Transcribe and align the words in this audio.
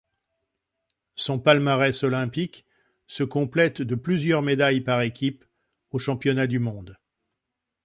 Son 1.15 1.37
palmarès 1.39 2.03
olympique 2.03 2.65
se 3.05 3.23
complète 3.23 3.83
de 3.83 3.93
plusieurs 3.93 4.41
médailles 4.41 4.81
par 4.81 5.01
équipes 5.03 5.45
aux 5.91 5.99
championnats 5.99 6.47
du 6.47 6.57
monde. 6.57 6.97